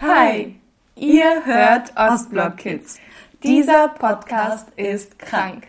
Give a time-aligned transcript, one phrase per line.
[0.00, 0.54] Hi,
[0.94, 2.98] ihr hört Ostblock Kids.
[3.42, 5.66] Dieser Podcast ist krank.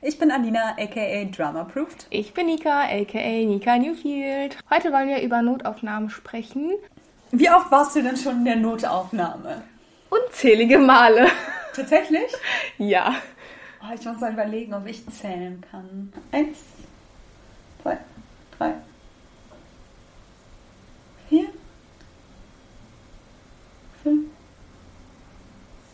[0.00, 2.06] Ich bin Alina, aka Drama Proofed.
[2.10, 4.56] Ich bin Nika, aka Nika Newfield.
[4.70, 6.72] Heute wollen wir über Notaufnahmen sprechen.
[7.30, 9.62] Wie oft warst du denn schon in der Notaufnahme?
[10.10, 11.28] Unzählige Male.
[11.74, 12.32] Tatsächlich?
[12.78, 13.14] Ja.
[13.82, 16.12] Oh, ich muss mal überlegen, ob ich zählen kann.
[16.32, 16.58] Eins,
[17.82, 17.98] zwei,
[18.56, 18.72] drei,
[21.28, 21.46] vier,
[24.02, 24.26] fünf,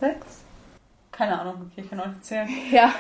[0.00, 0.44] sechs.
[1.12, 2.48] Keine Ahnung, okay, ich kann auch nicht zählen.
[2.70, 2.92] Ja.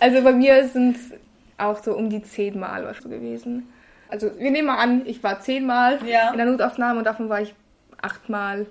[0.00, 1.12] Also bei mir sind es
[1.58, 3.68] auch so um die zehn Mal was so gewesen.
[4.08, 6.30] Also wir nehmen mal an, ich war zehnmal Ja.
[6.30, 7.54] in der Notaufnahme und davon war ich
[8.02, 8.66] achtmal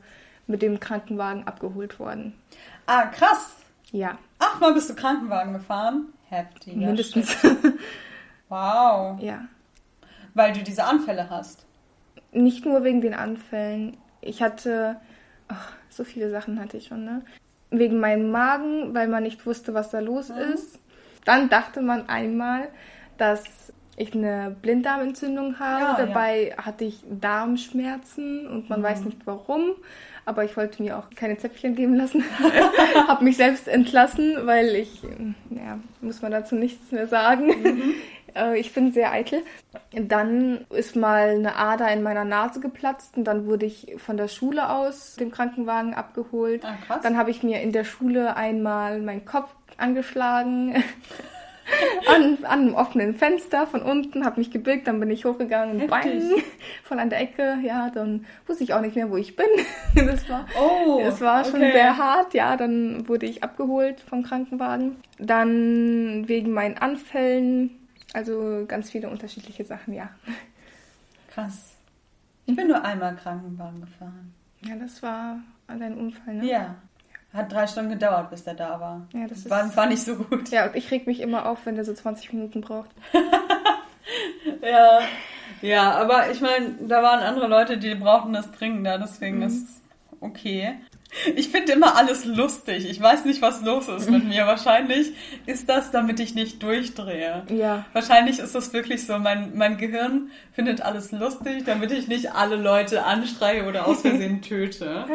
[0.47, 2.33] mit dem Krankenwagen abgeholt worden.
[2.87, 3.55] Ah, krass.
[3.91, 6.07] Ja, Achtmal bist du Krankenwagen gefahren.
[6.29, 6.75] Heftig.
[6.75, 7.35] mindestens.
[8.49, 9.19] Wow.
[9.21, 9.45] ja.
[10.33, 11.65] Weil du diese Anfälle hast.
[12.31, 13.97] Nicht nur wegen den Anfällen.
[14.21, 14.97] Ich hatte,
[15.47, 17.21] ach, so viele Sachen hatte ich schon, ne?
[17.71, 20.79] Wegen meinem Magen, weil man nicht wusste, was da los ist.
[21.25, 22.69] Dann dachte man einmal,
[23.17, 25.81] dass ich eine Blinddarmentzündung habe.
[25.81, 26.05] Ja, ja.
[26.05, 29.71] Dabei hatte ich Darmschmerzen und man weiß nicht warum.
[30.25, 32.23] Aber ich wollte mir auch keine Zäpfchen geben lassen.
[33.07, 35.01] habe mich selbst entlassen, weil ich,
[35.49, 37.49] ja, muss man dazu nichts mehr sagen.
[37.49, 37.73] Äh,
[38.55, 39.43] Ich bin sehr eitel.
[39.93, 44.27] Dann ist mal eine Ader in meiner Nase geplatzt und dann wurde ich von der
[44.27, 46.63] Schule aus dem Krankenwagen abgeholt.
[46.65, 46.99] Ah, krass.
[47.03, 50.83] Dann habe ich mir in der Schule einmal meinen Kopf angeschlagen.
[52.07, 56.21] an, an einem offenen Fenster von unten, habe mich gebückt, dann bin ich hochgegangen bang,
[56.83, 57.57] voll an der Ecke.
[57.63, 59.47] Ja, dann wusste ich auch nicht mehr, wo ich bin.
[59.95, 61.71] Das war, Oh, das war schon okay.
[61.71, 62.33] sehr hart.
[62.33, 64.97] Ja, dann wurde ich abgeholt vom Krankenwagen.
[65.17, 67.78] Dann wegen meinen Anfällen,
[68.13, 70.09] also ganz viele unterschiedliche Sachen, ja.
[71.33, 71.73] Krass.
[72.45, 74.33] Ich bin nur einmal Krankenwagen gefahren.
[74.61, 76.45] Ja, das war dein Unfall, ne?
[76.45, 76.75] Ja.
[77.31, 79.05] Hat drei Stunden gedauert, bis der da war.
[79.13, 80.49] Ja, das ist- war, war nicht so gut.
[80.49, 82.89] Ja, und ich reg mich immer auf, wenn der so 20 Minuten braucht.
[84.61, 84.99] Ja.
[85.61, 89.81] Ja, aber ich meine, da waren andere Leute, die brauchten das dringender, deswegen ist es
[90.21, 90.75] okay.
[91.35, 92.87] Ich finde immer alles lustig.
[92.89, 94.45] Ich weiß nicht, was los ist mit mir.
[94.45, 95.13] Wahrscheinlich
[95.47, 97.43] ist das, damit ich nicht durchdrehe.
[97.49, 97.85] Ja.
[97.93, 99.17] Wahrscheinlich ist das wirklich so.
[99.17, 104.41] Mein, mein Gehirn findet alles lustig, damit ich nicht alle Leute anstreie oder aus Versehen
[104.43, 105.05] töte.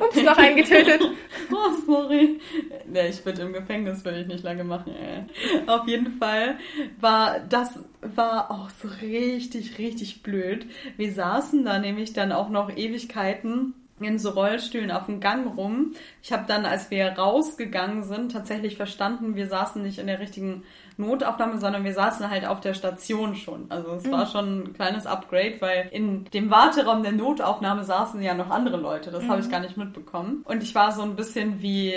[0.00, 1.02] Ups, noch eingetötet.
[1.50, 2.40] Oh, sorry.
[2.86, 5.24] Nee, ich würde im Gefängnis, würde ich nicht lange machen, ey.
[5.66, 6.58] Auf jeden Fall
[7.00, 10.66] war, das war auch so richtig, richtig blöd.
[10.98, 13.72] Wir saßen da nämlich dann auch noch Ewigkeiten
[14.04, 15.94] in so Rollstühlen auf dem Gang rum.
[16.22, 20.62] Ich habe dann, als wir rausgegangen sind, tatsächlich verstanden, wir saßen nicht in der richtigen
[20.96, 23.66] Notaufnahme, sondern wir saßen halt auf der Station schon.
[23.70, 28.34] Also es war schon ein kleines Upgrade, weil in dem Warteraum der Notaufnahme saßen ja
[28.34, 29.10] noch andere Leute.
[29.10, 30.42] Das habe ich gar nicht mitbekommen.
[30.44, 31.94] Und ich war so ein bisschen wie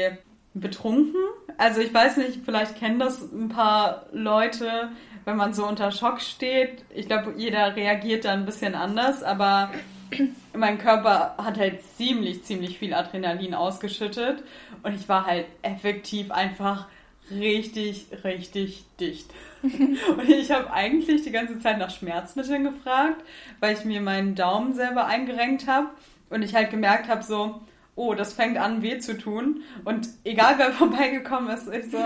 [0.53, 1.21] betrunken.
[1.57, 4.89] Also ich weiß nicht, vielleicht kennen das ein paar Leute,
[5.25, 6.83] wenn man so unter Schock steht.
[6.93, 9.71] Ich glaube, jeder reagiert da ein bisschen anders, aber
[10.55, 14.43] mein Körper hat halt ziemlich, ziemlich viel Adrenalin ausgeschüttet
[14.83, 16.87] und ich war halt effektiv einfach
[17.31, 19.29] richtig, richtig dicht.
[19.61, 23.23] Und ich habe eigentlich die ganze Zeit nach Schmerzmitteln gefragt,
[23.59, 25.89] weil ich mir meinen Daumen selber eingerenkt habe
[26.29, 27.61] und ich halt gemerkt habe, so,
[27.95, 29.61] oh, das fängt an weh zu tun.
[29.85, 31.99] Und egal wer vorbeigekommen ist, ich so,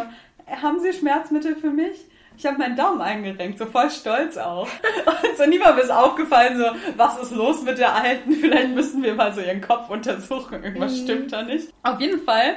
[0.61, 2.05] haben Sie Schmerzmittel für mich?
[2.37, 4.67] Ich habe meinen Daumen eingerenkt, so voll stolz auch.
[5.05, 6.65] Und so niemand ist aufgefallen, so,
[6.97, 8.33] was ist los mit der Alten?
[8.33, 10.63] Vielleicht müssen wir mal so ihren Kopf untersuchen.
[10.63, 11.69] Irgendwas stimmt da nicht.
[11.83, 12.55] Auf jeden Fall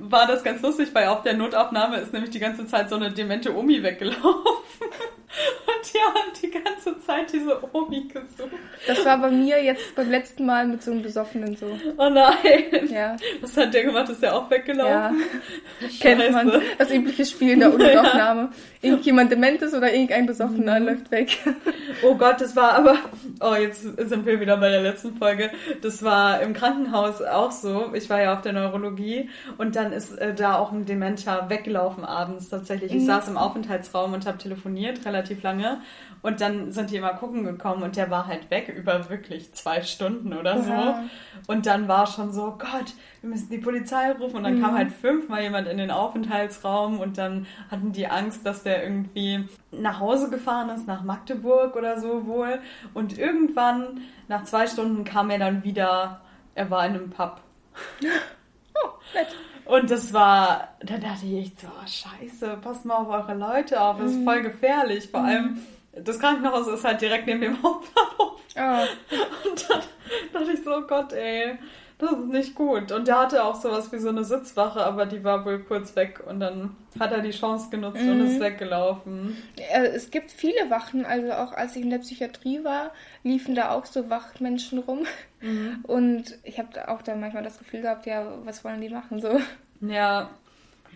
[0.00, 3.10] war das ganz lustig, weil auf der Notaufnahme ist nämlich die ganze Zeit so eine
[3.10, 4.88] demente Omi weggelaufen.
[5.66, 8.50] Und die haben die ganze Zeit diese Omi gesucht.
[8.86, 11.66] Das war bei mir jetzt beim letzten Mal mit so einem Besoffenen so.
[11.98, 12.88] Oh nein.
[12.90, 13.16] Ja.
[13.42, 14.08] Was hat der gemacht?
[14.08, 14.56] Ist der auch Ja.
[14.56, 15.22] weggelaufen?
[16.00, 16.62] Kennt man.
[16.78, 18.50] Das übliche Spiel in der Notaufnahme.
[18.80, 21.36] Irgendjemand dement ist oder irgendein Besoffener läuft weg.
[22.02, 22.96] Oh Gott, das war aber.
[23.40, 25.50] Oh, jetzt sind wir wieder bei der letzten Folge.
[25.82, 27.90] Das war im Krankenhaus auch so.
[27.92, 29.28] Ich war ja auf der Neurologie
[29.58, 32.94] und dann ist äh, da auch ein Dementer weggelaufen abends tatsächlich.
[32.94, 35.80] Ich saß im Aufenthaltsraum und habe telefoniert, relativ lange.
[36.20, 39.82] Und dann sind die immer gucken gekommen und der war halt weg über wirklich zwei
[39.82, 40.72] Stunden oder so.
[40.72, 41.04] Oha.
[41.46, 44.36] Und dann war schon so, Gott, wir müssen die Polizei rufen.
[44.36, 48.62] Und dann kam halt fünfmal jemand in den Aufenthaltsraum und dann hatten die Angst, dass
[48.64, 52.58] der irgendwie nach Hause gefahren ist, nach Magdeburg oder so wohl.
[52.94, 56.20] Und irgendwann, nach zwei Stunden, kam er dann wieder,
[56.54, 57.40] er war in einem Pub.
[58.80, 59.34] Oh, nett.
[59.68, 63.78] Und das war, da dachte ich echt so, oh, scheiße, passt mal auf eure Leute
[63.78, 65.10] auf, das ist voll gefährlich.
[65.10, 65.58] Vor allem,
[65.92, 68.40] das Krankenhaus ist halt direkt neben dem Hauptbahnhof.
[68.56, 69.48] Oh.
[69.50, 69.82] Und dann
[70.32, 71.58] dachte ich so, oh Gott, ey,
[71.98, 72.92] das ist nicht gut.
[72.92, 76.22] Und der hatte auch sowas wie so eine Sitzwache, aber die war wohl kurz weg
[76.24, 78.10] und dann hat er die Chance genutzt mhm.
[78.10, 79.36] und ist weggelaufen.
[79.72, 82.92] Es gibt viele Wachen, also auch als ich in der Psychiatrie war,
[83.24, 85.06] liefen da auch so Wachmenschen rum.
[85.40, 85.80] Mhm.
[85.82, 89.40] Und ich habe auch dann manchmal das Gefühl gehabt, ja, was wollen die machen so?
[89.80, 90.30] Ja,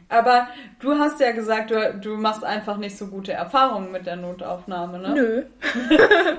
[0.09, 0.49] aber
[0.79, 4.99] du hast ja gesagt, du, du machst einfach nicht so gute Erfahrungen mit der Notaufnahme,
[4.99, 5.15] ne?
[5.15, 5.43] Nö.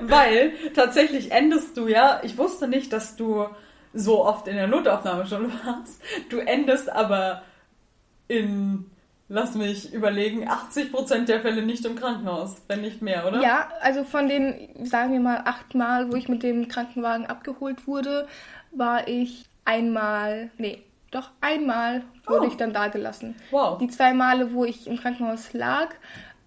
[0.02, 3.46] Weil tatsächlich endest du ja, ich wusste nicht, dass du
[3.94, 6.02] so oft in der Notaufnahme schon warst.
[6.28, 7.42] Du endest aber
[8.28, 8.90] in,
[9.28, 13.40] lass mich überlegen, 80% der Fälle nicht im Krankenhaus, wenn nicht mehr, oder?
[13.40, 17.86] Ja, also von den, sagen wir mal, acht Mal, wo ich mit dem Krankenwagen abgeholt
[17.86, 18.26] wurde,
[18.72, 22.48] war ich einmal, nee, doch einmal wurde oh.
[22.48, 23.36] ich dann da gelassen.
[23.50, 23.78] Wow.
[23.78, 25.94] Die zwei Male, wo ich im Krankenhaus lag,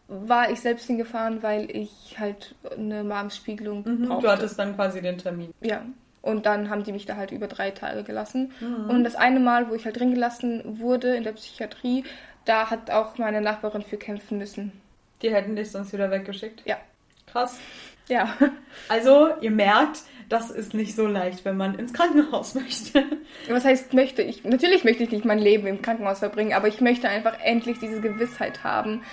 [0.09, 4.25] war ich selbst hingefahren, weil ich halt eine Magenspiegelung mhm, brauchte.
[4.25, 5.53] Du hattest dann quasi den Termin.
[5.61, 5.83] Ja.
[6.27, 8.51] Und dann haben die mich da halt über drei Tage gelassen.
[8.59, 8.89] Mhm.
[8.89, 12.03] Und das eine Mal, wo ich halt drin gelassen wurde in der Psychiatrie,
[12.43, 14.73] da hat auch meine Nachbarin für kämpfen müssen.
[15.21, 16.63] Die hätten dich sonst wieder weggeschickt?
[16.65, 16.77] Ja.
[17.25, 17.59] Krass.
[18.07, 18.33] Ja.
[18.89, 23.03] Also, ihr merkt, das ist nicht so leicht, wenn man ins Krankenhaus möchte.
[23.49, 24.43] Was heißt möchte ich?
[24.43, 27.99] Natürlich möchte ich nicht mein Leben im Krankenhaus verbringen, aber ich möchte einfach endlich diese
[27.99, 29.03] Gewissheit haben,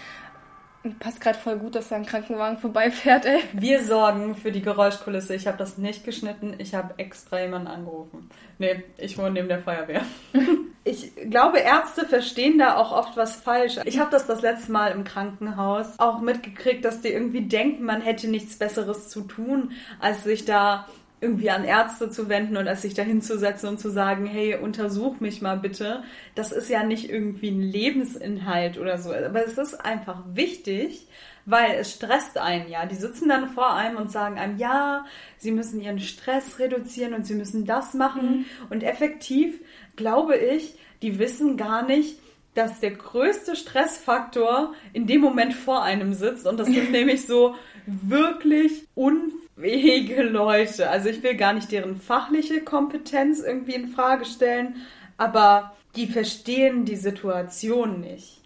[0.99, 3.41] Passt gerade voll gut, dass da ein Krankenwagen vorbeifährt, ey.
[3.53, 5.35] Wir sorgen für die Geräuschkulisse.
[5.35, 6.55] Ich habe das nicht geschnitten.
[6.59, 8.29] Ich habe extra jemanden angerufen.
[8.59, 10.03] Nee, ich wohne neben der Feuerwehr.
[10.87, 13.79] Ich glaube, Ärzte verstehen da auch oft was falsch.
[13.87, 18.03] Ich habe das das letzte Mal im Krankenhaus auch mitgekriegt, dass die irgendwie denken, man
[18.03, 20.87] hätte nichts Besseres zu tun, als sich da
[21.25, 25.41] irgendwie an Ärzte zu wenden und sich da hinzusetzen und zu sagen, hey, untersuch mich
[25.41, 26.03] mal bitte.
[26.35, 29.13] Das ist ja nicht irgendwie ein Lebensinhalt oder so.
[29.13, 31.09] Aber es ist einfach wichtig,
[31.47, 32.85] weil es stresst einen ja.
[32.85, 35.07] Die sitzen dann vor einem und sagen einem, ja,
[35.39, 38.39] sie müssen ihren Stress reduzieren und sie müssen das machen.
[38.39, 38.45] Mhm.
[38.69, 39.61] Und effektiv
[39.97, 42.19] glaube ich, die wissen gar nicht,
[42.55, 46.47] dass der größte Stressfaktor in dem Moment vor einem sitzt.
[46.47, 47.55] Und das sind nämlich so
[47.87, 50.91] wirklich unfassbar fähige Leute.
[50.91, 54.77] Also ich will gar nicht deren fachliche Kompetenz irgendwie in Frage stellen,
[55.17, 58.41] aber die verstehen die Situation nicht.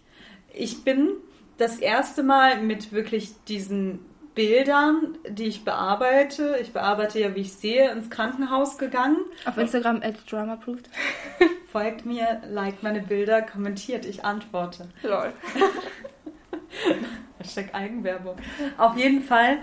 [0.53, 1.09] Ich bin
[1.57, 3.99] das erste Mal mit wirklich diesen
[4.35, 9.17] Bildern, die ich bearbeite, ich bearbeite ja, wie ich sehe, ins Krankenhaus gegangen.
[9.45, 10.89] Auf Instagram at dramapproved.
[11.71, 14.87] Folgt mir, liked meine Bilder, kommentiert, ich antworte.
[15.03, 15.33] Lol.
[17.39, 18.37] Hashtag Eigenwerbung.
[18.77, 19.57] Auf jeden Fall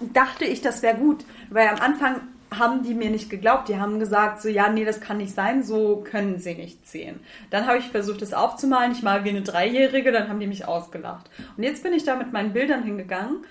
[0.00, 2.20] dachte ich, das wäre gut, weil am Anfang
[2.54, 3.68] haben die mir nicht geglaubt.
[3.68, 7.20] Die haben gesagt, so, ja, nee, das kann nicht sein, so können sie nicht sehen.
[7.50, 8.92] Dann habe ich versucht, das aufzumalen.
[8.92, 11.30] Ich mal wie eine Dreijährige, dann haben die mich ausgelacht.
[11.56, 13.44] Und jetzt bin ich da mit meinen Bildern hingegangen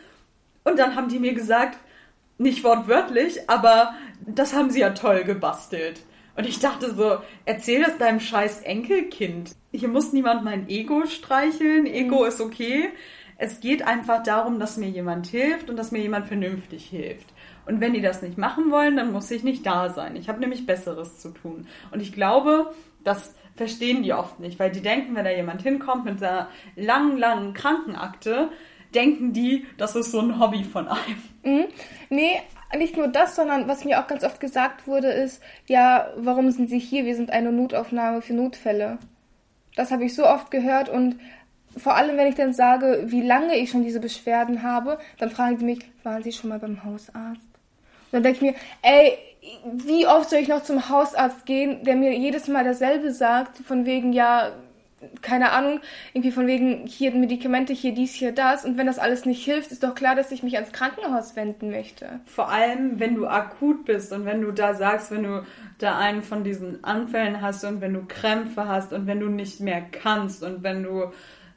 [0.63, 1.77] und dann haben die mir gesagt,
[2.37, 3.95] nicht wortwörtlich, aber
[4.25, 6.01] das haben sie ja toll gebastelt.
[6.35, 9.55] Und ich dachte so, erzähl das deinem scheiß Enkelkind.
[9.71, 11.85] Hier muss niemand mein Ego streicheln.
[11.85, 12.27] Ego mhm.
[12.27, 12.89] ist okay.
[13.37, 17.33] Es geht einfach darum, dass mir jemand hilft und dass mir jemand vernünftig hilft.
[17.65, 20.15] Und wenn die das nicht machen wollen, dann muss ich nicht da sein.
[20.15, 21.67] Ich habe nämlich Besseres zu tun.
[21.91, 22.73] Und ich glaube,
[23.03, 27.17] das verstehen die oft nicht, weil die denken, wenn da jemand hinkommt mit einer langen,
[27.17, 28.49] langen Krankenakte,
[28.93, 31.23] denken die, das ist so ein Hobby von einem.
[31.43, 31.65] Mhm.
[32.09, 32.41] Nee,
[32.77, 36.69] nicht nur das, sondern was mir auch ganz oft gesagt wurde, ist, ja, warum sind
[36.69, 37.05] Sie hier?
[37.05, 38.97] Wir sind eine Notaufnahme für Notfälle.
[39.75, 41.17] Das habe ich so oft gehört und
[41.77, 45.57] vor allem, wenn ich dann sage, wie lange ich schon diese Beschwerden habe, dann fragen
[45.57, 47.41] sie mich, waren Sie schon mal beim Hausarzt?
[47.41, 49.17] Und dann denke ich mir, ey,
[49.73, 53.85] wie oft soll ich noch zum Hausarzt gehen, der mir jedes Mal dasselbe sagt, von
[53.85, 54.51] wegen, ja,
[55.21, 55.81] keine Ahnung,
[56.13, 58.65] irgendwie von wegen hier Medikamente, hier dies, hier das.
[58.65, 61.69] Und wenn das alles nicht hilft, ist doch klar, dass ich mich ans Krankenhaus wenden
[61.69, 62.21] möchte.
[62.25, 65.43] Vor allem, wenn du akut bist und wenn du da sagst, wenn du
[65.77, 69.59] da einen von diesen Anfällen hast und wenn du Krämpfe hast und wenn du nicht
[69.59, 71.11] mehr kannst und wenn du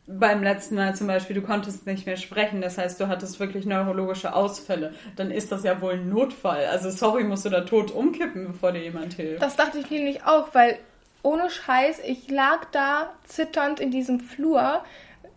[0.08, 3.66] beim letzten Mal zum Beispiel, du konntest nicht mehr sprechen, das heißt, du hattest wirklich
[3.66, 6.64] neurologische Ausfälle, dann ist das ja wohl ein Notfall.
[6.66, 9.42] Also sorry, musst du da tot umkippen, bevor dir jemand hilft.
[9.42, 10.78] Das dachte ich nämlich auch, weil
[11.22, 14.82] ohne Scheiß, ich lag da zitternd in diesem Flur,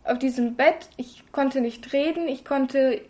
[0.06, 3.02] auf diesem Bett, ich konnte nicht reden, ich konnte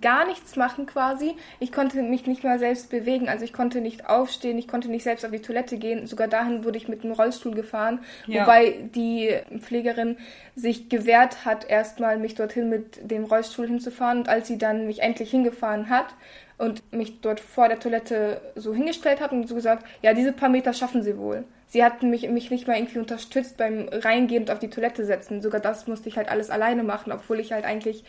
[0.00, 1.36] gar nichts machen quasi.
[1.60, 5.04] Ich konnte mich nicht mal selbst bewegen, also ich konnte nicht aufstehen, ich konnte nicht
[5.04, 6.06] selbst auf die Toilette gehen.
[6.06, 8.42] Sogar dahin wurde ich mit einem Rollstuhl gefahren, ja.
[8.42, 10.16] wobei die Pflegerin
[10.56, 15.02] sich gewehrt hat, erstmal mich dorthin mit dem Rollstuhl hinzufahren und als sie dann mich
[15.02, 16.14] endlich hingefahren hat
[16.58, 20.48] und mich dort vor der Toilette so hingestellt hat und so gesagt, ja, diese paar
[20.48, 21.44] Meter schaffen sie wohl.
[21.68, 25.42] Sie hatten mich, mich nicht mal irgendwie unterstützt beim Reingehen und auf die Toilette setzen.
[25.42, 28.04] Sogar das musste ich halt alles alleine machen, obwohl ich halt eigentlich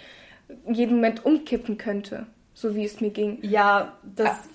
[0.72, 3.40] jeden Moment umkippen könnte, so wie es mir ging.
[3.42, 4.50] Ja, das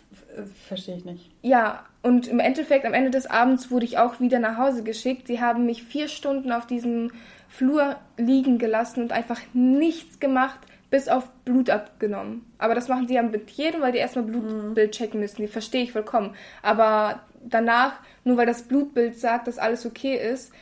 [0.66, 1.30] Verstehe ich nicht.
[1.42, 5.26] Ja, und im Endeffekt, am Ende des Abends wurde ich auch wieder nach Hause geschickt.
[5.26, 7.10] Sie haben mich vier Stunden auf diesem
[7.48, 10.58] Flur liegen gelassen und einfach nichts gemacht,
[10.90, 12.50] bis auf Blut abgenommen.
[12.58, 14.92] Aber das machen sie ja mit jedem, weil die erstmal Blutbild mhm.
[14.92, 15.42] checken müssen.
[15.42, 16.34] Die verstehe ich vollkommen.
[16.62, 20.52] Aber danach, nur weil das Blutbild sagt, dass alles okay ist,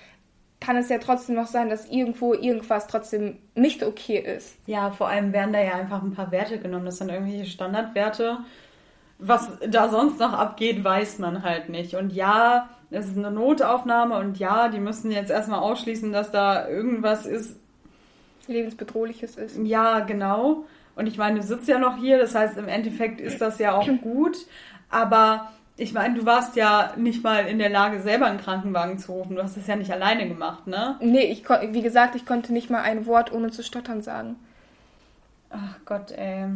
[0.61, 4.57] kann es ja trotzdem noch sein, dass irgendwo irgendwas trotzdem nicht okay ist.
[4.67, 6.85] Ja, vor allem werden da ja einfach ein paar Werte genommen.
[6.85, 8.39] Das sind irgendwelche Standardwerte.
[9.19, 11.95] Was da sonst noch abgeht, weiß man halt nicht.
[11.95, 16.69] Und ja, es ist eine Notaufnahme und ja, die müssen jetzt erstmal ausschließen, dass da
[16.69, 17.57] irgendwas ist.
[18.47, 19.59] Lebensbedrohliches ist.
[19.63, 20.65] Ja, genau.
[20.97, 23.75] Und ich meine, du sitzt ja noch hier, das heißt, im Endeffekt ist das ja
[23.75, 24.37] auch gut.
[24.91, 29.13] Aber ich meine, du warst ja nicht mal in der Lage, selber einen Krankenwagen zu
[29.13, 29.37] rufen.
[29.37, 30.97] Du hast das ja nicht alleine gemacht, ne?
[31.01, 34.37] Nee, ich wie gesagt, ich konnte nicht mal ein Wort ohne zu stottern sagen.
[35.49, 36.49] Ach Gott, ey.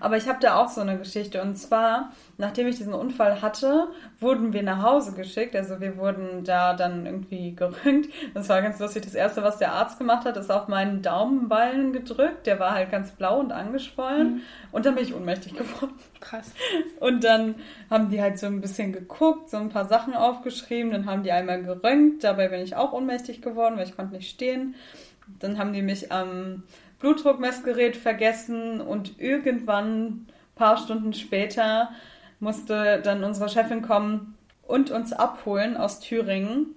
[0.00, 1.42] Aber ich habe da auch so eine Geschichte.
[1.42, 3.88] Und zwar, nachdem ich diesen Unfall hatte,
[4.20, 5.54] wurden wir nach Hause geschickt.
[5.56, 8.08] Also wir wurden da dann irgendwie gerönt.
[8.34, 9.04] Das war ganz lustig.
[9.04, 12.46] Das Erste, was der Arzt gemacht hat, ist auf meinen Daumenballen gedrückt.
[12.46, 14.34] Der war halt ganz blau und angeschwollen.
[14.34, 14.40] Mhm.
[14.72, 15.94] Und dann bin ich ohnmächtig geworden.
[16.20, 16.52] Krass.
[17.00, 17.56] Und dann
[17.90, 20.90] haben die halt so ein bisschen geguckt, so ein paar Sachen aufgeschrieben.
[20.90, 22.24] Dann haben die einmal gerönt.
[22.24, 24.74] Dabei bin ich auch ohnmächtig geworden, weil ich konnte nicht stehen.
[25.38, 26.28] Dann haben die mich am...
[26.28, 26.62] Ähm,
[27.04, 31.90] Blutdruckmessgerät vergessen und irgendwann, ein paar Stunden später,
[32.40, 36.76] musste dann unsere Chefin kommen und uns abholen aus Thüringen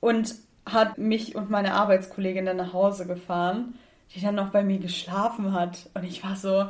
[0.00, 3.74] und hat mich und meine Arbeitskollegin dann nach Hause gefahren,
[4.14, 5.90] die dann noch bei mir geschlafen hat.
[5.92, 6.64] Und ich war so,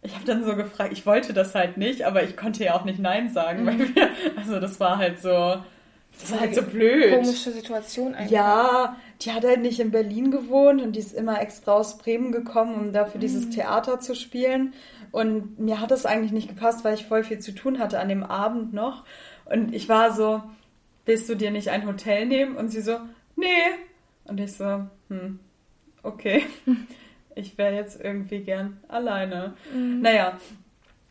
[0.00, 2.86] ich habe dann so gefragt, ich wollte das halt nicht, aber ich konnte ja auch
[2.86, 3.66] nicht Nein sagen, mhm.
[3.66, 5.58] weil wir, also das war halt so,
[6.18, 7.16] das war halt so blöd.
[7.20, 8.30] Komische Situation eigentlich.
[8.30, 12.32] Ja, die hat halt nicht in Berlin gewohnt und die ist immer extra aus Bremen
[12.32, 13.22] gekommen, um dafür mhm.
[13.22, 14.74] dieses Theater zu spielen.
[15.12, 18.08] Und mir hat das eigentlich nicht gepasst, weil ich voll viel zu tun hatte an
[18.08, 19.04] dem Abend noch.
[19.44, 20.42] Und ich war so,
[21.04, 22.56] willst du dir nicht ein Hotel nehmen?
[22.56, 22.98] Und sie so,
[23.36, 23.46] nee.
[24.24, 25.38] Und ich so, hm,
[26.02, 26.44] okay.
[27.36, 29.54] Ich wäre jetzt irgendwie gern alleine.
[29.74, 30.02] Mhm.
[30.02, 30.38] Naja,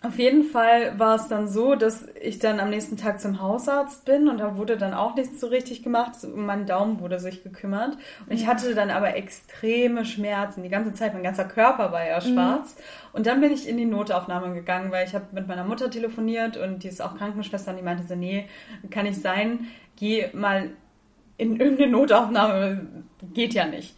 [0.03, 4.03] auf jeden Fall war es dann so, dass ich dann am nächsten Tag zum Hausarzt
[4.03, 6.11] bin und da wurde dann auch nichts so richtig gemacht.
[6.23, 7.97] Um meinen Daumen wurde sich gekümmert.
[8.27, 10.61] Und ich hatte dann aber extreme Schmerzen.
[10.61, 12.33] Die ganze Zeit, mein ganzer Körper war ja mhm.
[12.33, 12.75] schwarz.
[12.75, 12.81] Mhm.
[13.13, 16.57] Und dann bin ich in die Notaufnahme gegangen, weil ich habe mit meiner Mutter telefoniert
[16.57, 18.49] und die ist auch Krankenschwester und die meinte so, nee,
[18.89, 20.71] kann nicht sein, geh mal
[21.37, 22.87] in irgendeine Notaufnahme,
[23.33, 23.95] geht ja nicht.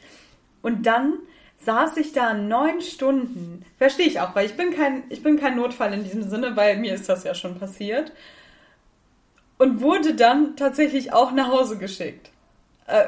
[0.62, 1.16] Und dann
[1.60, 3.66] saß ich da neun Stunden.
[3.78, 6.78] Verstehe ich auch, weil ich bin kein, ich bin kein Notfall in diesem Sinne, weil
[6.78, 8.12] mir ist das ja schon passiert.
[9.58, 12.30] Und wurde dann tatsächlich auch nach Hause geschickt.
[12.88, 13.06] Äh,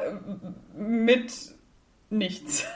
[0.74, 1.32] mit
[2.10, 2.66] nichts.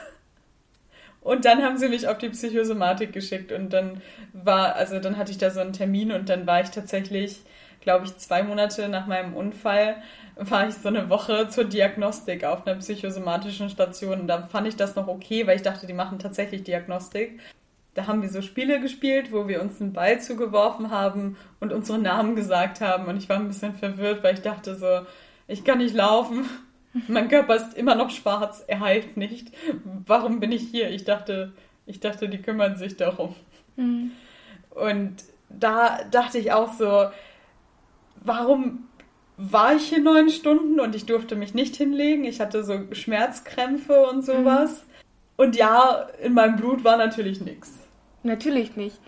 [1.21, 4.01] Und dann haben sie mich auf die Psychosomatik geschickt und dann
[4.33, 7.41] war, also dann hatte ich da so einen Termin und dann war ich tatsächlich,
[7.83, 9.97] glaube ich, zwei Monate nach meinem Unfall
[10.35, 14.21] war ich so eine Woche zur Diagnostik auf einer psychosomatischen Station.
[14.21, 17.39] Und da fand ich das noch okay, weil ich dachte, die machen tatsächlich Diagnostik.
[17.93, 21.99] Da haben wir so Spiele gespielt, wo wir uns einen Ball zugeworfen haben und unsere
[21.99, 23.05] Namen gesagt haben.
[23.05, 25.01] Und ich war ein bisschen verwirrt, weil ich dachte so,
[25.47, 26.45] ich kann nicht laufen.
[27.07, 29.51] Mein Körper ist immer noch schwarz, er heilt nicht.
[29.83, 30.89] Warum bin ich hier?
[30.89, 31.53] Ich dachte,
[31.85, 33.35] ich dachte, die kümmern sich darum.
[33.75, 34.11] Mhm.
[34.71, 37.05] Und da dachte ich auch so,
[38.25, 38.87] warum
[39.37, 42.23] war ich hier neun Stunden und ich durfte mich nicht hinlegen.
[42.23, 44.83] Ich hatte so Schmerzkrämpfe und sowas.
[44.83, 44.93] Mhm.
[45.35, 47.79] Und ja, in meinem Blut war natürlich nichts.
[48.21, 48.99] Natürlich nicht.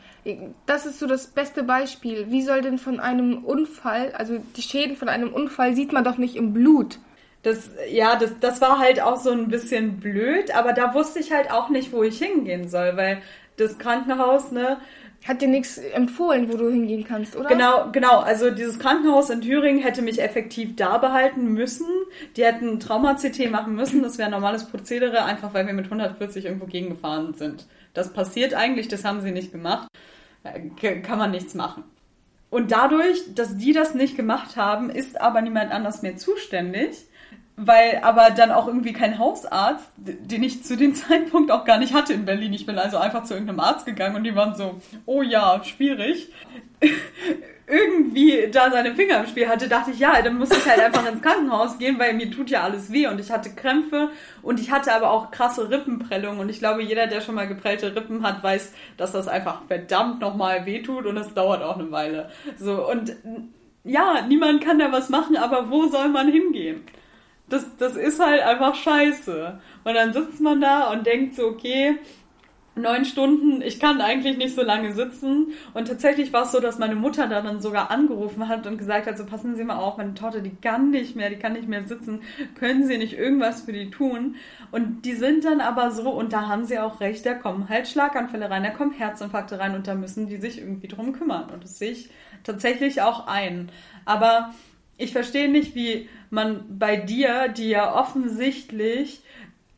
[0.66, 2.32] Das ist so das beste Beispiel.
[2.32, 6.18] Wie soll denn von einem Unfall, also die Schäden von einem Unfall sieht man doch
[6.18, 7.00] nicht im Blut.
[7.44, 11.32] Das, ja, das, das war halt auch so ein bisschen blöd, aber da wusste ich
[11.32, 13.22] halt auch nicht, wo ich hingehen soll, weil
[13.58, 14.78] das Krankenhaus, ne,
[15.27, 17.50] hat dir nichts empfohlen, wo du hingehen kannst, oder?
[17.50, 18.20] Genau, genau.
[18.20, 21.88] Also dieses Krankenhaus in Thüringen hätte mich effektiv da behalten müssen.
[22.38, 24.03] Die hätten Trauma-CT machen müssen.
[24.03, 27.65] Das wäre ein normales Prozedere, einfach weil wir mit 140 irgendwo gegengefahren sind.
[27.96, 29.88] Das passiert eigentlich, das haben sie nicht gemacht.
[31.03, 31.84] Kann man nichts machen.
[32.51, 37.05] Und dadurch, dass die das nicht gemacht haben, ist aber niemand anders mehr zuständig
[37.58, 41.94] weil aber dann auch irgendwie kein Hausarzt, den ich zu dem Zeitpunkt auch gar nicht
[41.94, 42.54] hatte in Berlin.
[42.54, 46.32] Ich bin also einfach zu irgendeinem Arzt gegangen und die waren so, oh ja, schwierig.
[47.68, 51.10] irgendwie da seine Finger im Spiel hatte, dachte ich, ja, dann muss ich halt einfach
[51.10, 54.10] ins Krankenhaus gehen, weil mir tut ja alles weh und ich hatte Krämpfe
[54.44, 57.96] und ich hatte aber auch krasse Rippenprellungen und ich glaube, jeder, der schon mal geprellte
[57.96, 61.92] Rippen hat, weiß, dass das einfach verdammt nochmal weh tut und es dauert auch eine
[61.92, 62.30] Weile.
[62.60, 63.16] So und
[63.84, 66.84] ja, niemand kann da was machen, aber wo soll man hingehen?
[67.50, 69.60] Das, das ist halt einfach scheiße.
[69.84, 72.00] Und dann sitzt man da und denkt so, okay,
[72.75, 75.54] neun Stunden, ich kann eigentlich nicht so lange sitzen.
[75.74, 79.08] Und tatsächlich war es so, dass meine Mutter da dann sogar angerufen hat und gesagt
[79.08, 81.70] hat, so passen Sie mal auf, meine Tochter, die kann nicht mehr, die kann nicht
[81.70, 82.22] mehr sitzen,
[82.56, 84.36] können Sie nicht irgendwas für die tun?
[84.72, 87.88] Und die sind dann aber so, und da haben sie auch recht, da kommen halt
[87.88, 91.50] Schlaganfälle rein, da kommen Herzinfarkte rein und da müssen die sich irgendwie drum kümmern.
[91.52, 92.10] Und das sehe ich
[92.44, 93.72] tatsächlich auch ein.
[94.04, 94.52] Aber
[94.98, 99.22] ich verstehe nicht, wie man bei dir, die ja offensichtlich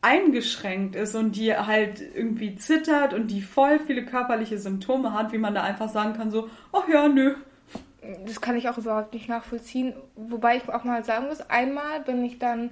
[0.00, 5.38] eingeschränkt ist und die halt irgendwie zittert und die voll viele körperliche Symptome hat, wie
[5.38, 7.34] man da einfach sagen kann, so, ach ja, nö.
[8.24, 9.94] Das kann ich auch überhaupt nicht nachvollziehen.
[10.14, 12.70] Wobei ich auch mal sagen muss, einmal bin ich dann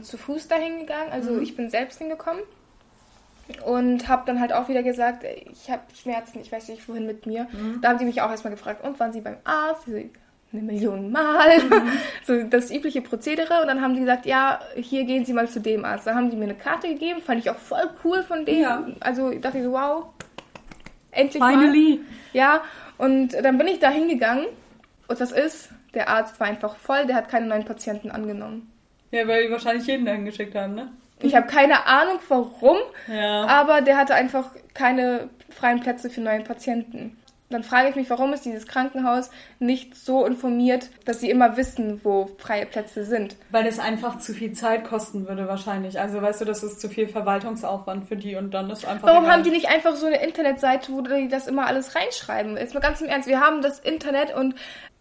[0.00, 1.42] zu Fuß dahin gegangen, also mhm.
[1.42, 2.42] ich bin selbst hingekommen
[3.66, 7.26] und habe dann halt auch wieder gesagt, ich habe Schmerzen, ich weiß nicht wohin mit
[7.26, 7.48] mir.
[7.52, 7.80] Mhm.
[7.82, 9.88] Da haben die mich auch erstmal gefragt, und waren sie beim Arzt?
[10.52, 11.58] Eine Million Mal.
[11.58, 11.92] Mhm.
[12.24, 13.60] so das übliche Prozedere.
[13.60, 16.06] Und dann haben die gesagt, ja, hier gehen Sie mal zu dem Arzt.
[16.06, 18.62] Da haben die mir eine Karte gegeben, fand ich auch voll cool von denen.
[18.62, 18.86] Ja.
[19.00, 20.06] Also dachte ich so, wow,
[21.10, 21.96] endlich Finally.
[21.96, 22.04] Mal.
[22.32, 22.62] Ja,
[22.96, 24.46] und dann bin ich da hingegangen.
[25.06, 28.70] Und das ist, der Arzt war einfach voll, der hat keine neuen Patienten angenommen.
[29.10, 30.92] Ja, weil die wahrscheinlich jeden dahin geschickt haben, ne?
[31.20, 32.76] Ich habe keine Ahnung warum,
[33.08, 33.44] ja.
[33.46, 37.16] aber der hatte einfach keine freien Plätze für neue Patienten
[37.50, 42.00] dann frage ich mich, warum ist dieses Krankenhaus nicht so informiert, dass sie immer wissen,
[42.04, 43.36] wo freie Plätze sind?
[43.50, 45.98] Weil es einfach zu viel Zeit kosten würde wahrscheinlich.
[45.98, 49.08] Also weißt du, das ist zu viel Verwaltungsaufwand für die und dann ist einfach.
[49.08, 52.56] Warum haben die nicht einfach so eine Internetseite, wo die das immer alles reinschreiben?
[52.56, 54.54] Jetzt mal ganz im Ernst, wir haben das Internet und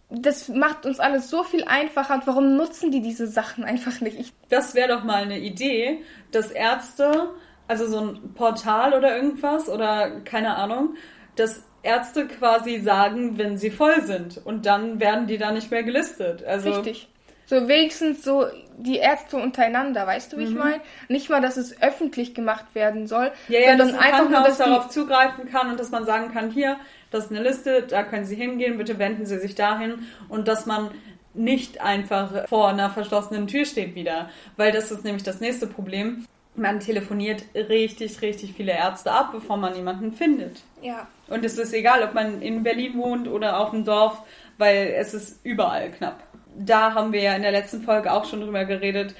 [0.10, 2.14] das macht uns alles so viel einfacher.
[2.14, 4.18] Und warum nutzen die diese Sachen einfach nicht?
[4.18, 6.02] Ich das wäre doch mal eine Idee,
[6.32, 7.32] dass Ärzte,
[7.68, 10.96] also so ein Portal oder irgendwas oder keine Ahnung,
[11.36, 14.40] dass Ärzte quasi sagen, wenn sie voll sind.
[14.44, 16.44] Und dann werden die da nicht mehr gelistet.
[16.44, 17.08] Also Richtig.
[17.46, 18.46] So wenigstens so
[18.78, 20.52] die Ärzte untereinander, weißt du, wie mhm.
[20.52, 20.82] ich meine?
[21.08, 24.42] Nicht mal, dass es öffentlich gemacht werden soll, ja, ja, sondern dass ein einfach nur,
[24.42, 26.76] dass darauf zugreifen kann und dass man sagen kann, hier,
[27.10, 30.66] das ist eine Liste, da können Sie hingehen, bitte wenden Sie sich dahin und dass
[30.66, 30.92] man
[31.34, 36.26] nicht einfach vor einer verschlossenen Tür steht wieder, weil das ist nämlich das nächste Problem.
[36.58, 40.64] Man telefoniert richtig, richtig viele Ärzte ab, bevor man jemanden findet.
[40.82, 41.08] Ja.
[41.28, 44.22] Und es ist egal, ob man in Berlin wohnt oder auf dem Dorf,
[44.58, 46.24] weil es ist überall knapp.
[46.58, 49.14] Da haben wir ja in der letzten Folge auch schon drüber geredet.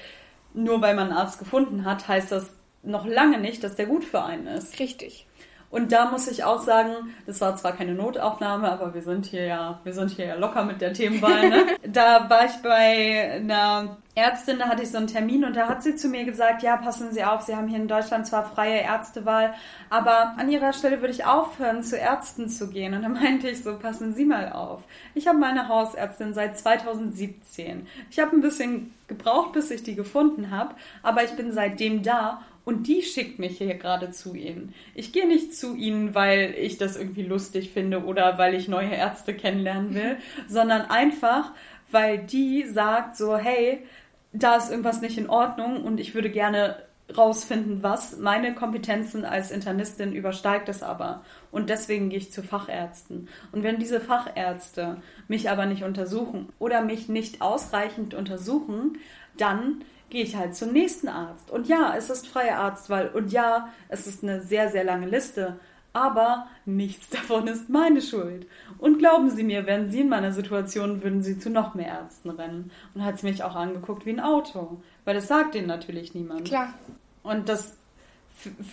[0.52, 4.04] Nur weil man einen Arzt gefunden hat, heißt das noch lange nicht, dass der gut
[4.04, 4.78] für einen ist.
[4.80, 5.26] Richtig.
[5.70, 9.44] Und da muss ich auch sagen, das war zwar keine Notaufnahme, aber wir sind hier
[9.44, 11.48] ja, wir sind hier ja locker mit der Themenwahl.
[11.48, 11.66] Ne?
[11.86, 15.82] da war ich bei einer Ärztin, da hatte ich so einen Termin und da hat
[15.82, 18.80] sie zu mir gesagt, ja, passen Sie auf, Sie haben hier in Deutschland zwar freie
[18.80, 19.54] Ärztewahl,
[19.88, 22.94] aber an Ihrer Stelle würde ich aufhören, zu Ärzten zu gehen.
[22.94, 24.82] Und da meinte ich so, passen Sie mal auf.
[25.14, 27.86] Ich habe meine Hausärztin seit 2017.
[28.10, 32.42] Ich habe ein bisschen gebraucht, bis ich die gefunden habe, aber ich bin seitdem da
[32.68, 34.74] und die schickt mich hier gerade zu ihnen.
[34.94, 38.90] Ich gehe nicht zu ihnen, weil ich das irgendwie lustig finde oder weil ich neue
[38.90, 41.52] Ärzte kennenlernen will, sondern einfach,
[41.90, 43.86] weil die sagt so, hey,
[44.32, 46.76] da ist irgendwas nicht in Ordnung und ich würde gerne
[47.16, 48.18] rausfinden, was.
[48.18, 51.22] Meine Kompetenzen als Internistin übersteigt es aber.
[51.50, 53.28] Und deswegen gehe ich zu Fachärzten.
[53.52, 58.98] Und wenn diese Fachärzte mich aber nicht untersuchen oder mich nicht ausreichend untersuchen,
[59.36, 61.50] dann gehe ich halt zum nächsten Arzt.
[61.50, 65.58] Und ja, es ist freie Arztwahl und ja, es ist eine sehr, sehr lange Liste.
[65.92, 68.46] Aber nichts davon ist meine Schuld.
[68.78, 72.30] Und glauben Sie mir, wären Sie in meiner Situation, würden Sie zu noch mehr Ärzten
[72.30, 72.70] rennen.
[72.94, 74.80] Und hat sie mich auch angeguckt wie ein Auto.
[75.04, 76.46] Weil das sagt Ihnen natürlich niemand.
[76.46, 76.74] Klar.
[77.22, 77.76] Und das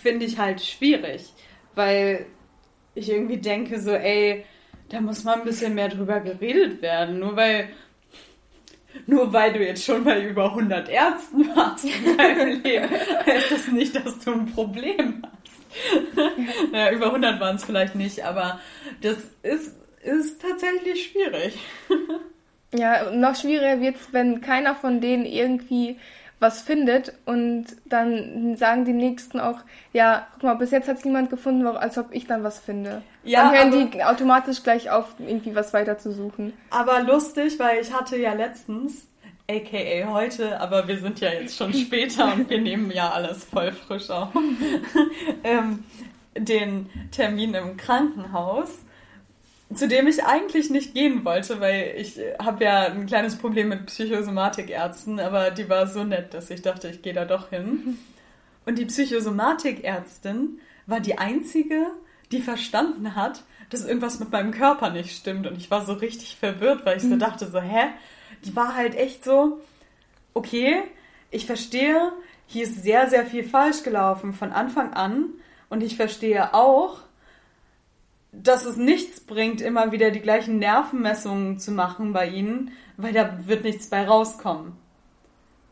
[0.02, 1.32] finde ich halt schwierig.
[1.74, 2.26] Weil
[2.94, 4.44] ich irgendwie denke so, ey,
[4.88, 7.18] da muss mal ein bisschen mehr drüber geredet werden.
[7.18, 7.68] Nur weil
[9.06, 12.88] nur weil du jetzt schon bei über 100 Ärzten warst in deinem Leben,
[13.26, 16.72] heißt das nicht, dass du ein Problem hast.
[16.72, 18.60] naja, über 100 waren es vielleicht nicht, aber
[19.02, 19.74] das ist,
[20.06, 21.58] ist tatsächlich schwierig.
[22.74, 25.98] ja, noch schwieriger wird es, wenn keiner von denen irgendwie
[26.38, 29.58] was findet und dann sagen die Nächsten auch,
[29.94, 33.02] ja, guck mal, bis jetzt hat es niemand gefunden, als ob ich dann was finde.
[33.24, 36.52] Ja, dann hören die automatisch gleich auf, irgendwie was weiter zu suchen.
[36.68, 39.06] Aber lustig, weil ich hatte ja letztens,
[39.50, 43.72] aka heute, aber wir sind ja jetzt schon später und wir nehmen ja alles voll
[43.72, 44.28] frisch auf,
[45.44, 45.84] ähm,
[46.36, 48.80] den Termin im Krankenhaus
[49.74, 53.86] zu dem ich eigentlich nicht gehen wollte, weil ich habe ja ein kleines Problem mit
[53.86, 57.98] Psychosomatikärzten, aber die war so nett, dass ich dachte, ich gehe da doch hin.
[58.64, 61.86] Und die Psychosomatikärztin war die einzige,
[62.32, 65.46] die verstanden hat, dass irgendwas mit meinem Körper nicht stimmt.
[65.46, 67.18] Und ich war so richtig verwirrt, weil ich so mhm.
[67.18, 67.88] dachte, so, hä?
[68.44, 69.60] Die war halt echt so,
[70.34, 70.82] okay,
[71.30, 72.12] ich verstehe,
[72.46, 75.30] hier ist sehr, sehr viel falsch gelaufen von Anfang an,
[75.68, 77.00] Und ich verstehe auch,
[78.42, 83.46] dass es nichts bringt, immer wieder die gleichen Nervenmessungen zu machen bei ihnen, weil da
[83.46, 84.72] wird nichts bei rauskommen.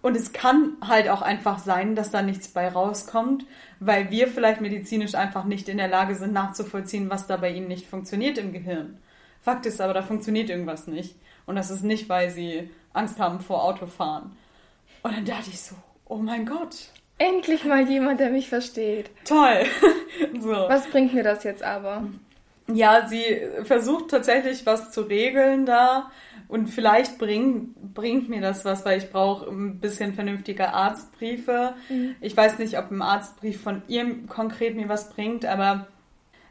[0.02, 3.46] Und es kann halt auch einfach sein, dass da nichts bei rauskommt,
[3.80, 7.68] weil wir vielleicht medizinisch einfach nicht in der Lage sind, nachzuvollziehen, was da bei ihnen
[7.68, 8.98] nicht funktioniert im Gehirn.
[9.40, 11.16] Fakt ist aber, da funktioniert irgendwas nicht.
[11.46, 14.32] Und das ist nicht, weil sie Angst haben vor Autofahren.
[15.02, 15.74] Und dann dachte ich so,
[16.06, 16.76] oh mein Gott.
[17.18, 19.10] Endlich mal jemand, der mich versteht.
[19.24, 19.64] Toll.
[20.40, 20.50] so.
[20.50, 22.04] Was bringt mir das jetzt aber?
[22.72, 23.22] Ja, sie
[23.64, 26.10] versucht tatsächlich was zu regeln da
[26.48, 31.74] und vielleicht bring, bringt mir das was, weil ich brauche ein bisschen vernünftige Arztbriefe.
[31.90, 32.16] Mhm.
[32.20, 35.88] Ich weiß nicht, ob ein Arztbrief von ihr konkret mir was bringt, aber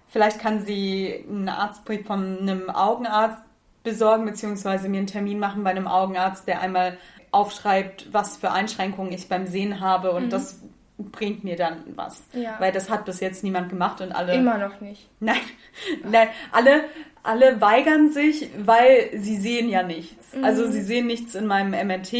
[0.08, 3.42] vielleicht kann sie einen Arztbrief von einem Augenarzt
[3.84, 6.98] besorgen, beziehungsweise mir einen Termin machen bei einem Augenarzt, der einmal
[7.32, 10.30] aufschreibt, was für Einschränkungen ich beim Sehen habe und mhm.
[10.30, 10.62] das
[11.12, 12.24] bringt mir dann was.
[12.34, 12.56] Ja.
[12.60, 14.34] Weil das hat bis jetzt niemand gemacht und alle.
[14.34, 15.10] Immer noch nicht.
[15.20, 15.42] Nein,
[16.04, 16.86] nein, alle,
[17.24, 20.36] alle weigern sich, weil sie sehen ja nichts.
[20.36, 20.44] Mhm.
[20.44, 22.14] Also sie sehen nichts in meinem MRT.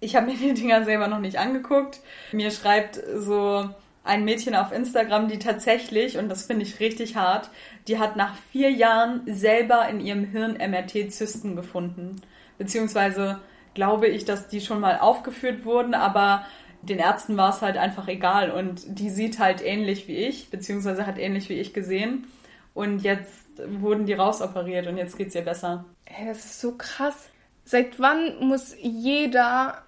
[0.00, 2.00] Ich habe mir die Dinger selber noch nicht angeguckt.
[2.32, 3.68] Mir schreibt so
[4.04, 7.48] ein Mädchen auf Instagram, die tatsächlich, und das finde ich richtig hart,
[7.88, 12.20] die hat nach vier Jahren selber in ihrem Hirn MRT-Zysten gefunden.
[12.58, 13.40] Beziehungsweise
[13.72, 16.46] glaube ich, dass die schon mal aufgeführt wurden, aber
[16.88, 21.06] den Ärzten war es halt einfach egal und die sieht halt ähnlich wie ich, beziehungsweise
[21.06, 22.26] hat ähnlich wie ich gesehen.
[22.74, 25.84] Und jetzt wurden die rausoperiert und jetzt geht es ihr besser.
[26.04, 27.28] Hey, das ist so krass.
[27.64, 29.82] Seit wann muss jeder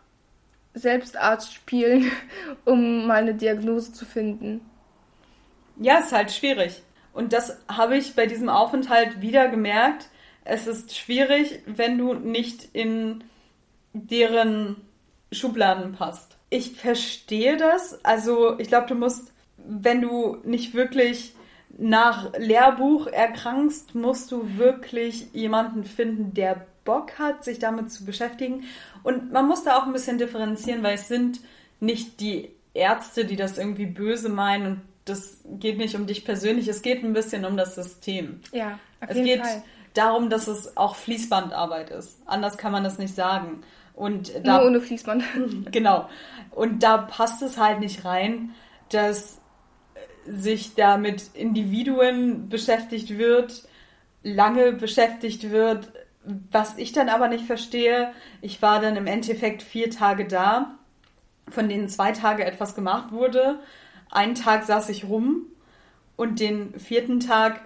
[0.74, 2.11] Selbstarzt spielen,
[2.64, 4.61] um mal eine Diagnose zu finden?
[5.78, 6.82] Ja, ist halt schwierig.
[7.12, 10.09] Und das habe ich bei diesem Aufenthalt wieder gemerkt.
[10.44, 13.24] Es ist schwierig, wenn du nicht in
[13.92, 14.76] deren
[15.32, 16.36] Schubladen passt.
[16.56, 18.02] Ich verstehe das.
[18.02, 21.34] Also ich glaube, du musst, wenn du nicht wirklich
[21.76, 28.64] nach Lehrbuch erkrankst, musst du wirklich jemanden finden, der Bock hat, sich damit zu beschäftigen.
[29.02, 31.40] Und man muss da auch ein bisschen differenzieren, weil es sind
[31.80, 36.68] nicht die Ärzte, die das irgendwie böse meinen und das geht nicht um dich persönlich,
[36.68, 38.40] es geht ein bisschen um das System.
[38.52, 39.62] Ja, auf es jeden geht Fall.
[39.94, 42.18] darum, dass es auch Fließbandarbeit ist.
[42.26, 43.62] Anders kann man das nicht sagen.
[43.96, 45.24] Und da, Nur ohne Fließband.
[45.72, 46.09] Genau.
[46.52, 48.50] Und da passt es halt nicht rein,
[48.90, 49.40] dass
[50.26, 53.64] sich da mit Individuen beschäftigt wird,
[54.22, 55.92] lange beschäftigt wird.
[56.50, 60.74] Was ich dann aber nicht verstehe, ich war dann im Endeffekt vier Tage da,
[61.48, 63.61] von denen zwei Tage etwas gemacht wurde.
[64.11, 65.46] Einen Tag saß ich rum
[66.16, 67.62] und den vierten Tag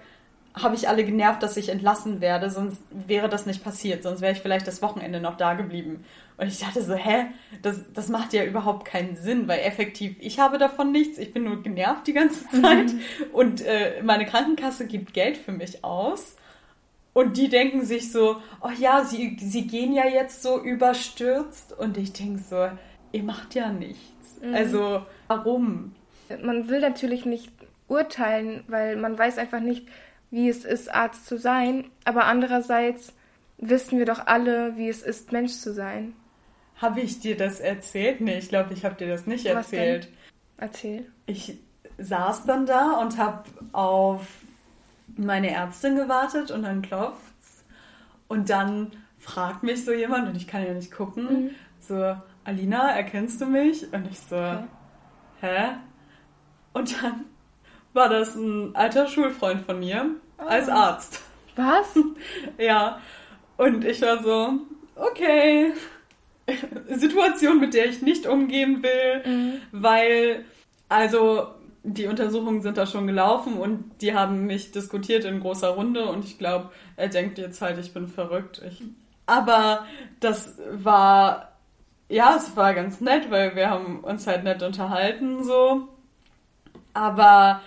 [0.53, 4.33] habe ich alle genervt, dass ich entlassen werde, sonst wäre das nicht passiert, sonst wäre
[4.33, 6.03] ich vielleicht das Wochenende noch da geblieben.
[6.37, 7.27] Und ich dachte so, hä,
[7.61, 11.43] das, das macht ja überhaupt keinen Sinn, weil effektiv, ich habe davon nichts, ich bin
[11.43, 13.01] nur genervt die ganze Zeit mhm.
[13.31, 16.35] und äh, meine Krankenkasse gibt Geld für mich aus.
[17.13, 21.77] Und die denken sich so, oh ja, sie, sie gehen ja jetzt so überstürzt.
[21.77, 22.69] Und ich denke so,
[23.11, 24.39] ihr macht ja nichts.
[24.41, 24.55] Mhm.
[24.55, 25.93] Also, warum?
[26.41, 27.51] Man will natürlich nicht
[27.89, 29.87] urteilen, weil man weiß einfach nicht,
[30.31, 33.13] wie es ist, Arzt zu sein, aber andererseits
[33.57, 36.13] wissen wir doch alle, wie es ist, Mensch zu sein.
[36.77, 38.21] Habe ich dir das erzählt?
[38.21, 40.05] Nee, ich glaube, ich habe dir das nicht Was erzählt.
[40.05, 40.11] Denn?
[40.57, 41.11] Erzähl.
[41.27, 41.59] Ich
[41.99, 44.25] saß dann da und habe auf
[45.15, 47.63] meine Ärztin gewartet und dann klopft's.
[48.27, 51.43] Und dann fragt mich so jemand und ich kann ja nicht gucken.
[51.43, 51.49] Mhm.
[51.79, 53.91] So, Alina, erkennst du mich?
[53.93, 54.63] Und ich so, okay.
[55.41, 55.69] hä?
[56.73, 57.25] Und dann
[57.93, 60.43] war das ein alter Schulfreund von mir oh.
[60.43, 61.21] als Arzt.
[61.55, 61.97] Was?
[62.57, 62.99] ja.
[63.57, 64.53] Und ich war so,
[64.95, 65.73] okay.
[66.89, 69.53] Situation, mit der ich nicht umgehen will, mhm.
[69.71, 70.45] weil,
[70.89, 71.47] also,
[71.83, 76.25] die Untersuchungen sind da schon gelaufen und die haben mich diskutiert in großer Runde und
[76.25, 78.61] ich glaube, er denkt jetzt halt, ich bin verrückt.
[78.67, 78.83] Ich,
[79.25, 79.85] aber
[80.19, 81.53] das war,
[82.09, 85.87] ja, es war ganz nett, weil wir haben uns halt nett unterhalten, so.
[86.93, 87.61] Aber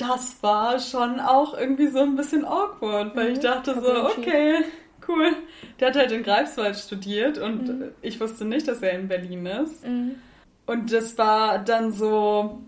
[0.00, 4.64] das war schon auch irgendwie so ein bisschen awkward, weil mhm, ich dachte so, okay,
[5.06, 5.32] cool.
[5.78, 7.84] Der hat halt in Greifswald studiert und mhm.
[8.00, 9.86] ich wusste nicht, dass er in Berlin ist.
[9.86, 10.16] Mhm.
[10.66, 12.60] Und das war dann so,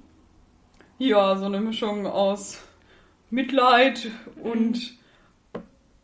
[0.99, 2.61] ja, so eine Mischung aus
[3.31, 4.09] Mitleid
[4.43, 4.99] und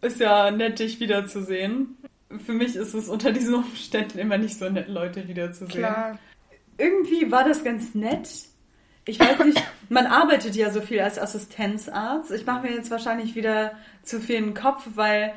[0.00, 1.96] ist ja nett, dich wiederzusehen.
[2.44, 5.84] Für mich ist es unter diesen Umständen immer nicht so nett, Leute wiederzusehen.
[5.84, 6.18] Klar.
[6.78, 8.47] Irgendwie war das ganz nett
[9.08, 12.30] ich weiß nicht, man arbeitet ja so viel als Assistenzarzt.
[12.30, 15.34] Ich mache mir jetzt wahrscheinlich wieder zu viel in den Kopf, weil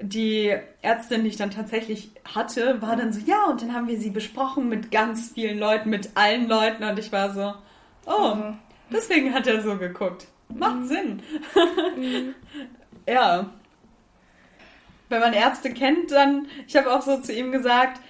[0.00, 3.98] die Ärztin, die ich dann tatsächlich hatte, war dann so, ja, und dann haben wir
[3.98, 7.54] sie besprochen mit ganz vielen Leuten, mit allen Leuten und ich war so,
[8.06, 8.36] oh,
[8.92, 10.26] Deswegen hat er so geguckt.
[10.48, 10.86] Macht mhm.
[10.86, 11.22] Sinn.
[11.96, 12.34] Mhm.
[13.06, 13.50] ja.
[15.08, 18.00] Wenn man Ärzte kennt, dann, ich habe auch so zu ihm gesagt,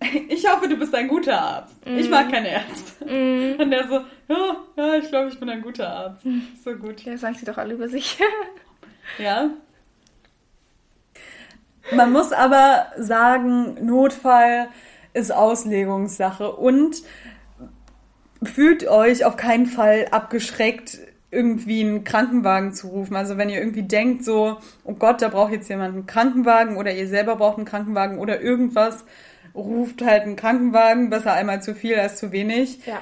[0.28, 1.86] ich hoffe, du bist ein guter Arzt.
[1.86, 1.98] Mm.
[1.98, 2.32] Ich mag mhm.
[2.32, 3.04] keine Ärzte.
[3.04, 3.60] Mm.
[3.60, 6.24] Und der so, ja, ja ich glaube, ich bin ein guter Arzt.
[6.24, 6.40] Mm.
[6.64, 7.02] So gut.
[7.02, 8.18] Ja, sagen sie doch alle über sich.
[9.18, 9.50] ja.
[11.94, 14.68] Man muss aber sagen, Notfall
[15.14, 16.96] ist Auslegungssache und
[18.42, 20.98] fühlt euch auf keinen Fall abgeschreckt,
[21.30, 23.16] irgendwie einen Krankenwagen zu rufen.
[23.16, 26.92] Also wenn ihr irgendwie denkt so, oh Gott, da braucht jetzt jemand einen Krankenwagen oder
[26.92, 29.04] ihr selber braucht einen Krankenwagen oder irgendwas,
[29.56, 32.86] ruft halt einen Krankenwagen, besser einmal zu viel als zu wenig.
[32.86, 33.00] Ja.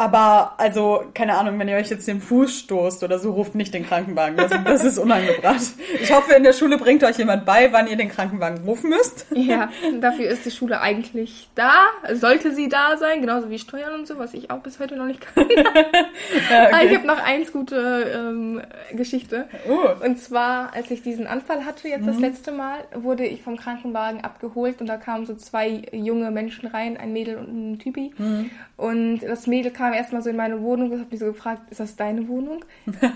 [0.00, 3.74] Aber, also, keine Ahnung, wenn ihr euch jetzt den Fuß stoßt oder so, ruft nicht
[3.74, 4.34] den Krankenwagen.
[4.34, 5.60] Das, das ist unangebracht.
[6.00, 9.26] Ich hoffe, in der Schule bringt euch jemand bei, wann ihr den Krankenwagen rufen müsst.
[9.34, 9.68] Ja,
[10.00, 11.84] dafür ist die Schule eigentlich da.
[12.14, 15.04] Sollte sie da sein, genauso wie Steuern und so, was ich auch bis heute noch
[15.04, 15.46] nicht kann.
[15.54, 16.72] ja, okay.
[16.72, 19.48] Aber ich habe noch eins gute ähm, Geschichte.
[19.68, 20.02] Uh.
[20.02, 22.06] Und zwar, als ich diesen Anfall hatte, jetzt mhm.
[22.06, 26.68] das letzte Mal, wurde ich vom Krankenwagen abgeholt und da kamen so zwei junge Menschen
[26.68, 28.14] rein, ein Mädel und ein Typi.
[28.16, 28.50] Mhm.
[28.78, 31.80] Und das Mädel kam erstmal so in meine Wohnung und hat mich so gefragt, ist
[31.80, 32.64] das deine Wohnung?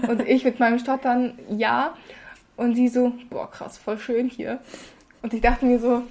[0.09, 1.97] und ich mit meinem Stottern, ja.
[2.57, 4.61] Und sie so, boah, krass, voll schön hier.
[5.23, 6.03] Und ich dachte mir so,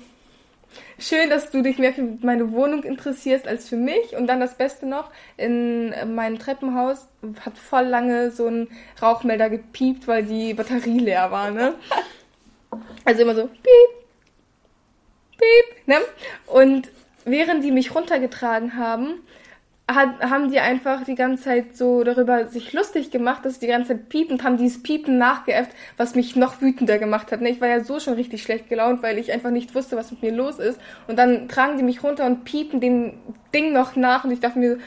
[0.99, 4.15] schön, dass du dich mehr für meine Wohnung interessierst als für mich.
[4.15, 7.07] Und dann das Beste noch, in meinem Treppenhaus
[7.45, 8.67] hat voll lange so ein
[9.01, 11.75] Rauchmelder gepiept, weil die Batterie leer war, ne?
[13.05, 14.03] Also immer so, piep,
[15.37, 15.97] piep, ne?
[16.47, 16.89] Und
[17.25, 19.21] während die mich runtergetragen haben,
[19.91, 23.89] hat, haben die einfach die ganze Zeit so darüber sich lustig gemacht, dass die ganze
[23.89, 27.41] Zeit piepen haben dieses Piepen nachgeäfft, was mich noch wütender gemacht hat.
[27.41, 27.49] Ne?
[27.49, 30.21] Ich war ja so schon richtig schlecht gelaunt, weil ich einfach nicht wusste, was mit
[30.21, 30.79] mir los ist.
[31.07, 33.13] Und dann tragen die mich runter und piepen dem
[33.53, 34.79] Ding noch nach und ich dachte mir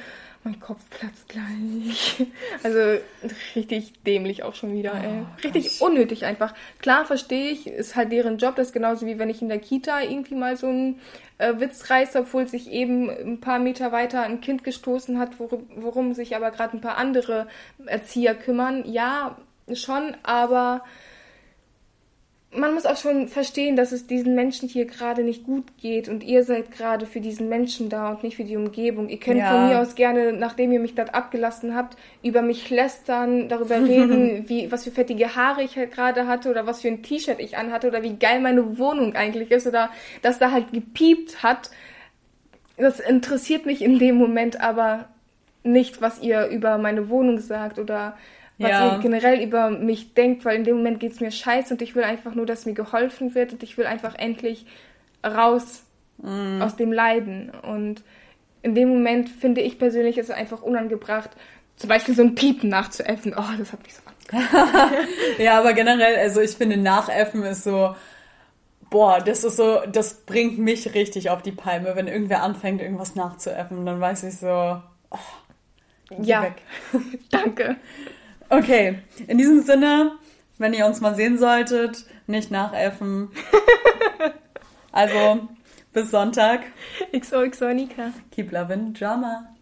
[0.47, 2.27] mein Kopf platzt gleich.
[2.63, 3.01] Also
[3.55, 5.23] richtig dämlich auch schon wieder, ey.
[5.23, 6.55] Oh, richtig unnötig einfach.
[6.81, 8.57] Klar verstehe ich, ist halt deren Job.
[8.57, 11.01] Das ist genauso wie wenn ich in der Kita irgendwie mal so einen
[11.39, 15.69] äh, Witz reiße, obwohl sich eben ein paar Meter weiter ein Kind gestoßen hat, worum,
[15.77, 17.49] worum sich aber gerade ein paar andere
[17.85, 18.85] Erzieher kümmern.
[18.87, 19.37] Ja,
[19.75, 20.83] schon, aber
[22.57, 26.25] man muss auch schon verstehen, dass es diesen Menschen hier gerade nicht gut geht und
[26.25, 29.09] ihr seid gerade für diesen Menschen da und nicht für die Umgebung.
[29.09, 29.51] Ihr könnt ja.
[29.51, 34.49] von mir aus gerne, nachdem ihr mich dort abgelassen habt, über mich lästern, darüber reden,
[34.49, 37.57] wie, was für fettige Haare ich halt gerade hatte oder was für ein T-Shirt ich
[37.57, 39.91] anhatte oder wie geil meine Wohnung eigentlich ist oder
[40.23, 41.71] dass da halt gepiept hat.
[42.77, 45.09] Das interessiert mich in dem Moment aber
[45.63, 48.17] nicht, was ihr über meine Wohnung sagt oder
[48.59, 48.95] was ja.
[48.95, 51.95] ihr generell über mich denkt, weil in dem Moment geht es mir scheiße und ich
[51.95, 54.67] will einfach nur, dass mir geholfen wird und ich will einfach endlich
[55.25, 55.83] raus
[56.19, 56.63] mm.
[56.63, 57.51] aus dem Leiden.
[57.51, 58.03] Und
[58.63, 61.31] in dem Moment finde ich persönlich ist es einfach unangebracht,
[61.77, 63.35] zum Beispiel so ein Piepen nachzuäffen.
[63.37, 64.01] Oh, das hat mich so
[65.43, 67.95] Ja, aber generell, also ich finde, nachäffen ist so,
[68.91, 73.15] boah, das ist so, das bringt mich richtig auf die Palme, wenn irgendwer anfängt, irgendwas
[73.15, 73.85] nachzuäffen.
[73.85, 75.19] Dann weiß ich so, oh,
[76.23, 76.63] ja, weg.
[77.31, 77.77] danke.
[78.49, 80.13] Okay, in diesem Sinne,
[80.59, 83.31] wenn ihr uns mal sehen solltet, nicht nachäffen.
[84.93, 85.49] also,
[85.93, 86.61] bis Sonntag.
[87.13, 88.13] XOXO Nika.
[88.31, 89.56] Keep loving Drama.